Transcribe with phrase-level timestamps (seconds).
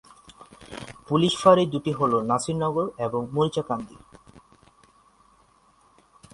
[1.07, 3.95] Police ফাঁড়ি দুটি হল- নাসিরনগর এবং মরিচাকান্দি।